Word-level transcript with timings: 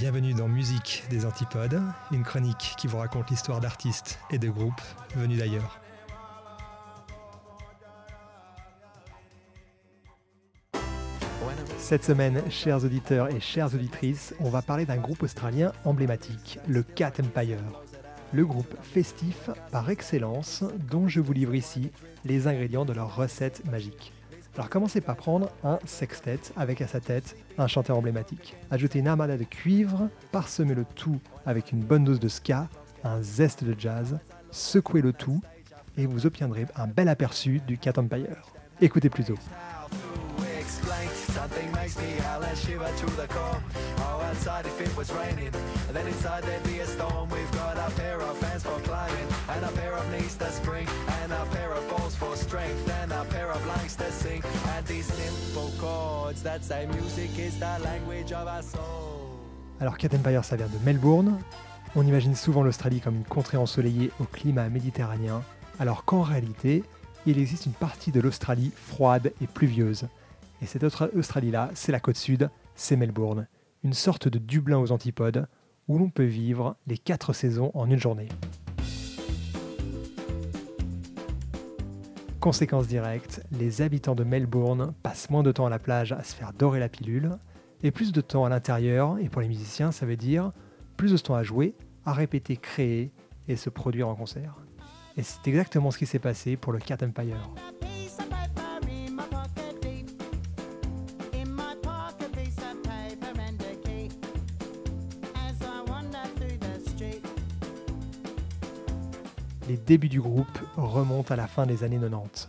Bienvenue 0.00 0.32
dans 0.32 0.48
Musique 0.48 1.04
des 1.10 1.26
Antipodes, 1.26 1.78
une 2.10 2.22
chronique 2.22 2.74
qui 2.78 2.86
vous 2.86 2.96
raconte 2.96 3.28
l'histoire 3.28 3.60
d'artistes 3.60 4.18
et 4.30 4.38
de 4.38 4.48
groupes 4.48 4.80
venus 5.14 5.38
d'ailleurs. 5.38 5.78
Cette 11.76 12.02
semaine, 12.02 12.42
chers 12.50 12.82
auditeurs 12.82 13.28
et 13.28 13.40
chères 13.40 13.74
auditrices, 13.74 14.34
on 14.40 14.48
va 14.48 14.62
parler 14.62 14.86
d'un 14.86 14.96
groupe 14.96 15.22
australien 15.22 15.70
emblématique, 15.84 16.58
le 16.66 16.82
Cat 16.82 17.12
Empire. 17.20 17.58
Le 18.32 18.46
groupe 18.46 18.74
festif 18.80 19.50
par 19.70 19.90
excellence 19.90 20.64
dont 20.90 21.08
je 21.08 21.20
vous 21.20 21.34
livre 21.34 21.54
ici 21.54 21.90
les 22.24 22.46
ingrédients 22.46 22.86
de 22.86 22.94
leur 22.94 23.14
recette 23.14 23.66
magique. 23.66 24.14
Alors 24.60 24.68
commencez 24.68 25.00
par 25.00 25.16
prendre 25.16 25.48
un 25.64 25.78
sextet 25.86 26.38
avec 26.54 26.82
à 26.82 26.86
sa 26.86 27.00
tête 27.00 27.34
un 27.56 27.66
chanteur 27.66 27.96
emblématique. 27.96 28.56
Ajoutez 28.70 28.98
une 28.98 29.08
armada 29.08 29.38
de 29.38 29.44
cuivre, 29.44 30.10
parsemez 30.32 30.74
le 30.74 30.84
tout 30.84 31.18
avec 31.46 31.72
une 31.72 31.80
bonne 31.80 32.04
dose 32.04 32.20
de 32.20 32.28
ska, 32.28 32.68
un 33.02 33.22
zeste 33.22 33.64
de 33.64 33.74
jazz, 33.78 34.18
secouez 34.50 35.00
le 35.00 35.14
tout 35.14 35.40
et 35.96 36.04
vous 36.04 36.26
obtiendrez 36.26 36.66
un 36.76 36.86
bel 36.86 37.08
aperçu 37.08 37.62
du 37.66 37.78
Cat 37.78 37.94
Empire. 37.96 38.52
Écoutez 38.82 39.08
plutôt. 39.08 39.38
Alors 59.80 59.98
Cat 59.98 60.08
Empire, 60.14 60.42
de 60.42 60.84
Melbourne. 60.84 61.38
On 61.96 62.06
imagine 62.06 62.36
souvent 62.36 62.62
l'Australie 62.62 63.00
comme 63.00 63.16
une 63.16 63.24
contrée 63.24 63.56
ensoleillée 63.56 64.12
au 64.20 64.24
climat 64.24 64.68
méditerranéen, 64.68 65.42
alors 65.80 66.04
qu'en 66.04 66.22
réalité, 66.22 66.84
il 67.26 67.38
existe 67.38 67.66
une 67.66 67.72
partie 67.72 68.12
de 68.12 68.20
l'Australie 68.20 68.70
froide 68.74 69.32
et 69.42 69.46
pluvieuse. 69.46 70.06
Et 70.62 70.66
cette 70.66 70.84
Australie-là, 70.84 71.70
c'est 71.74 71.92
la 71.92 72.00
côte 72.00 72.16
sud, 72.16 72.50
c'est 72.74 72.96
Melbourne, 72.96 73.48
une 73.82 73.94
sorte 73.94 74.28
de 74.28 74.38
Dublin 74.38 74.78
aux 74.78 74.92
antipodes, 74.92 75.46
où 75.88 75.98
l'on 75.98 76.10
peut 76.10 76.24
vivre 76.24 76.76
les 76.86 76.98
quatre 76.98 77.32
saisons 77.32 77.70
en 77.74 77.90
une 77.90 77.98
journée. 77.98 78.28
Conséquence 82.40 82.86
directe, 82.86 83.42
les 83.52 83.82
habitants 83.82 84.14
de 84.14 84.24
Melbourne 84.24 84.94
passent 85.02 85.28
moins 85.30 85.42
de 85.42 85.52
temps 85.52 85.66
à 85.66 85.70
la 85.70 85.78
plage 85.78 86.12
à 86.12 86.22
se 86.22 86.34
faire 86.34 86.52
dorer 86.52 86.80
la 86.80 86.88
pilule, 86.88 87.30
et 87.82 87.90
plus 87.90 88.12
de 88.12 88.20
temps 88.20 88.44
à 88.44 88.48
l'intérieur, 88.48 89.18
et 89.18 89.28
pour 89.28 89.42
les 89.42 89.48
musiciens, 89.48 89.92
ça 89.92 90.06
veut 90.06 90.16
dire 90.16 90.50
plus 90.96 91.12
de 91.12 91.18
temps 91.18 91.34
à 91.34 91.42
jouer, 91.42 91.74
à 92.04 92.12
répéter, 92.12 92.56
créer 92.56 93.10
et 93.48 93.56
se 93.56 93.70
produire 93.70 94.08
en 94.08 94.14
concert. 94.14 94.56
Et 95.16 95.22
c'est 95.22 95.48
exactement 95.48 95.90
ce 95.90 95.98
qui 95.98 96.06
s'est 96.06 96.18
passé 96.18 96.56
pour 96.56 96.72
le 96.72 96.78
Cat 96.78 96.98
Empire. 97.02 97.36
Les 109.90 109.98
débuts 109.98 110.08
du 110.08 110.20
groupe 110.20 110.60
remontent 110.76 111.34
à 111.34 111.36
la 111.36 111.48
fin 111.48 111.66
des 111.66 111.82
années 111.82 111.98
90. 111.98 112.48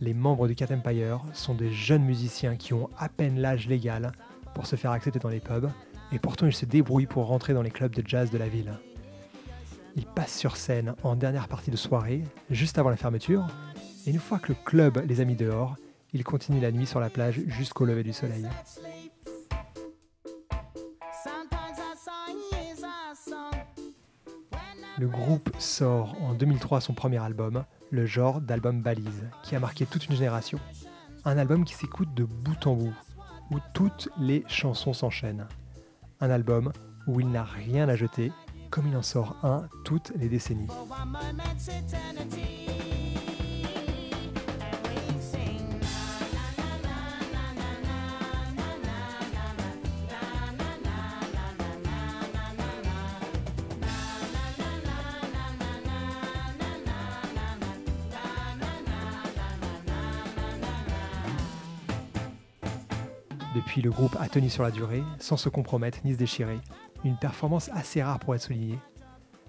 Les 0.00 0.12
membres 0.12 0.48
du 0.48 0.56
Cat 0.56 0.74
Empire 0.74 1.20
sont 1.34 1.54
des 1.54 1.70
jeunes 1.70 2.02
musiciens 2.02 2.56
qui 2.56 2.74
ont 2.74 2.90
à 2.98 3.08
peine 3.08 3.38
l'âge 3.38 3.68
légal 3.68 4.10
pour 4.56 4.66
se 4.66 4.74
faire 4.74 4.90
accepter 4.90 5.20
dans 5.20 5.28
les 5.28 5.38
pubs, 5.38 5.70
et 6.10 6.18
pourtant 6.18 6.46
ils 6.46 6.52
se 6.52 6.66
débrouillent 6.66 7.06
pour 7.06 7.26
rentrer 7.26 7.54
dans 7.54 7.62
les 7.62 7.70
clubs 7.70 7.94
de 7.94 8.02
jazz 8.04 8.32
de 8.32 8.38
la 8.38 8.48
ville. 8.48 8.72
Ils 9.94 10.04
passent 10.04 10.36
sur 10.36 10.56
scène 10.56 10.96
en 11.04 11.14
dernière 11.14 11.46
partie 11.46 11.70
de 11.70 11.76
soirée, 11.76 12.24
juste 12.50 12.76
avant 12.76 12.90
la 12.90 12.96
fermeture, 12.96 13.46
et 14.04 14.10
une 14.10 14.18
fois 14.18 14.40
que 14.40 14.48
le 14.48 14.56
club 14.64 15.00
les 15.06 15.20
a 15.20 15.24
mis 15.24 15.36
dehors, 15.36 15.76
ils 16.12 16.24
continuent 16.24 16.60
la 16.60 16.72
nuit 16.72 16.86
sur 16.86 16.98
la 16.98 17.08
plage 17.08 17.40
jusqu'au 17.46 17.84
lever 17.84 18.02
du 18.02 18.12
soleil. 18.12 18.48
Le 25.00 25.08
groupe 25.08 25.50
sort 25.58 26.14
en 26.20 26.34
2003 26.34 26.82
son 26.82 26.92
premier 26.92 27.16
album, 27.16 27.64
le 27.90 28.04
genre 28.04 28.42
d'album 28.42 28.82
balise, 28.82 29.30
qui 29.42 29.56
a 29.56 29.60
marqué 29.60 29.86
toute 29.86 30.06
une 30.06 30.14
génération. 30.14 30.58
Un 31.24 31.38
album 31.38 31.64
qui 31.64 31.72
s'écoute 31.72 32.12
de 32.12 32.24
bout 32.24 32.66
en 32.66 32.74
bout, 32.74 32.94
où 33.50 33.56
toutes 33.72 34.10
les 34.18 34.44
chansons 34.46 34.92
s'enchaînent. 34.92 35.46
Un 36.20 36.28
album 36.28 36.70
où 37.06 37.18
il 37.18 37.30
n'a 37.30 37.44
rien 37.44 37.88
à 37.88 37.96
jeter, 37.96 38.30
comme 38.68 38.88
il 38.88 38.96
en 38.96 39.02
sort 39.02 39.36
un 39.42 39.68
toutes 39.84 40.12
les 40.16 40.28
décennies. 40.28 40.68
Depuis, 63.54 63.82
le 63.82 63.90
groupe 63.90 64.16
a 64.20 64.28
tenu 64.28 64.48
sur 64.48 64.62
la 64.62 64.70
durée, 64.70 65.02
sans 65.18 65.36
se 65.36 65.48
compromettre 65.48 65.98
ni 66.04 66.12
se 66.12 66.18
déchirer. 66.18 66.60
Une 67.04 67.16
performance 67.16 67.68
assez 67.74 68.00
rare 68.02 68.20
pour 68.20 68.34
être 68.34 68.42
soulignée. 68.42 68.78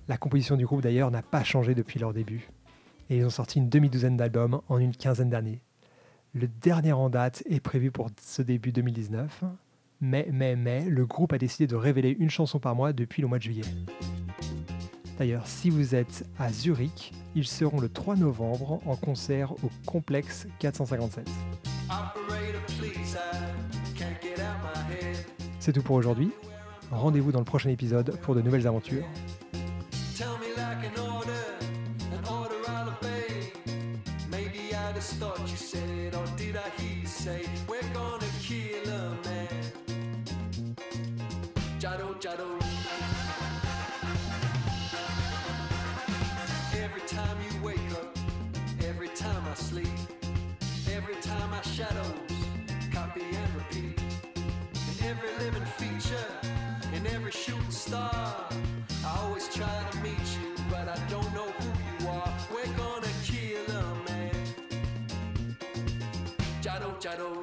La 0.07 0.17
composition 0.17 0.57
du 0.57 0.65
groupe 0.65 0.81
d'ailleurs 0.81 1.11
n'a 1.11 1.21
pas 1.21 1.43
changé 1.43 1.75
depuis 1.75 1.99
leur 1.99 2.11
début. 2.11 2.49
Et 3.09 3.17
ils 3.17 3.25
ont 3.25 3.29
sorti 3.29 3.59
une 3.59 3.69
demi-douzaine 3.69 4.17
d'albums 4.17 4.61
en 4.69 4.79
une 4.79 4.95
quinzaine 4.95 5.29
d'années. 5.29 5.61
Le 6.33 6.47
dernier 6.47 6.93
en 6.93 7.09
date 7.09 7.43
est 7.47 7.59
prévu 7.59 7.91
pour 7.91 8.09
ce 8.19 8.41
début 8.41 8.71
2019. 8.71 9.43
Mais, 9.99 10.27
mais, 10.31 10.55
mais, 10.55 10.85
le 10.85 11.05
groupe 11.05 11.33
a 11.33 11.37
décidé 11.37 11.67
de 11.67 11.75
révéler 11.75 12.15
une 12.17 12.31
chanson 12.31 12.59
par 12.59 12.75
mois 12.75 12.93
depuis 12.93 13.21
le 13.21 13.27
mois 13.27 13.37
de 13.37 13.43
juillet. 13.43 13.65
D'ailleurs, 15.19 15.45
si 15.45 15.69
vous 15.69 15.93
êtes 15.93 16.25
à 16.39 16.51
Zurich, 16.51 17.13
ils 17.35 17.45
seront 17.45 17.79
le 17.79 17.89
3 17.89 18.15
novembre 18.15 18.81
en 18.87 18.95
concert 18.95 19.51
au 19.51 19.69
Complexe 19.85 20.47
457. 20.57 21.29
C'est 25.61 25.73
tout 25.73 25.83
pour 25.83 25.95
aujourd'hui. 25.95 26.31
Rendez-vous 26.89 27.31
dans 27.31 27.37
le 27.37 27.45
prochain 27.45 27.69
épisode 27.69 28.17
pour 28.23 28.33
de 28.33 28.41
nouvelles 28.41 28.65
aventures. 28.65 29.05
Every 46.73 47.01
time 47.07 47.37
you 47.45 47.63
wake 47.63 47.77
up, 47.91 48.17
every 48.83 49.09
time 49.09 49.43
I 49.47 49.53
sleep, 49.53 49.87
every 50.91 51.15
time 51.21 51.53
I 51.53 51.61
shadows, 51.61 52.40
every 55.11 55.45
living 55.45 55.65
feature, 55.65 56.27
in 56.95 57.05
every 57.07 57.31
shooting 57.31 57.69
star, 57.69 58.47
I 59.05 59.19
always 59.23 59.53
try 59.53 59.83
to 59.91 59.97
meet 59.97 60.27
you, 60.39 60.55
but 60.69 60.87
I 60.87 60.97
don't 61.09 61.33
know 61.33 61.49
who 61.59 61.69
you 62.05 62.09
are. 62.09 62.33
We're 62.53 62.73
gonna 62.77 63.13
kill 63.25 63.75
a 63.75 64.09
man. 64.09 64.31
Jado, 66.61 66.89
Jado. 67.01 67.40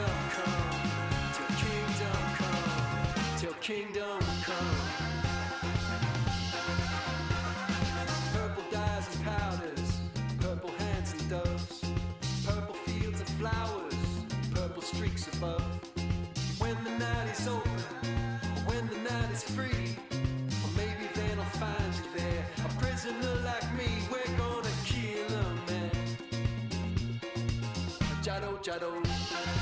kingdom 0.00 0.16
come, 0.30 0.80
till 1.34 1.56
kingdom 1.56 2.20
come, 2.38 3.38
till 3.38 3.52
kingdom 3.60 4.20
come. 4.42 4.80
Purple 8.32 8.64
dyes 8.70 9.14
and 9.14 9.24
powders, 9.24 10.00
purple 10.40 10.70
hands 10.78 11.12
and 11.12 11.28
doves, 11.28 11.84
purple 12.46 12.74
fields 12.74 13.20
and 13.20 13.28
flowers, 13.30 13.94
purple 14.54 14.82
streaks 14.82 15.26
above. 15.36 15.62
When 16.58 16.76
the 16.84 16.90
night 16.90 17.28
is 17.38 17.46
over, 17.46 17.68
when 18.66 18.86
the 18.88 18.96
night 19.10 19.30
is 19.32 19.42
free, 19.42 19.96
or 20.62 20.70
maybe 20.76 21.08
then 21.14 21.38
I'll 21.38 21.58
find 21.60 21.94
you 21.96 22.20
there, 22.20 22.46
a 22.64 22.68
prisoner 22.82 23.34
like 23.44 23.74
me. 23.74 23.88
We're 24.10 24.36
gonna 24.38 24.70
kill 24.86 25.26
a 25.26 25.70
man. 25.70 25.90
Jado, 28.22 28.62
Jado. 28.62 29.59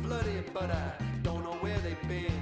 bloody, 0.00 0.42
but 0.52 0.70
I 0.70 0.92
don't 1.22 1.42
know 1.44 1.56
where 1.60 1.78
they've 1.78 2.08
been. 2.08 2.32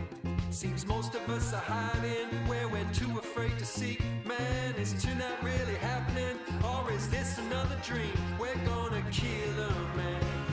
Seems 0.50 0.87
most 0.87 1.14
of 1.14 1.29
us 1.29 1.53
are 1.53 1.61
hiding 1.61 2.29
where 2.47 2.69
we're 2.69 2.93
too 2.93 3.19
afraid 3.19 3.58
to 3.58 3.64
seek. 3.64 4.00
Man, 4.25 4.75
is 4.76 4.93
tonight 5.03 5.43
really 5.43 5.75
happening? 5.76 6.37
Or 6.64 6.91
is 6.93 7.08
this 7.08 7.38
another 7.38 7.76
dream? 7.82 8.17
We're 8.38 8.55
gonna 8.64 9.05
kill 9.11 9.53
a 9.61 9.97
man. 9.97 10.45